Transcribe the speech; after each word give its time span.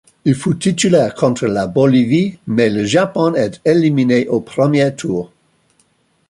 Il 0.25 0.33
fut 0.33 0.57
titulaire 0.57 1.13
contre 1.13 1.45
la 1.45 1.67
Bolivie, 1.67 2.39
mais 2.47 2.71
le 2.71 2.85
Japon 2.85 3.35
est 3.35 3.61
éliminé 3.67 4.27
au 4.29 4.39
premier 4.41 4.95
tour. 4.95 5.31